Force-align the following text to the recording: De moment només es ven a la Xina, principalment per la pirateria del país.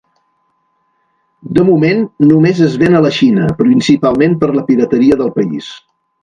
De 1.57 1.65
moment 1.67 2.01
només 2.29 2.61
es 2.69 2.79
ven 2.85 2.97
a 2.97 3.03
la 3.07 3.11
Xina, 3.19 3.51
principalment 3.61 4.35
per 4.45 4.51
la 4.57 4.65
pirateria 4.71 5.21
del 5.23 5.33
país. 5.39 5.71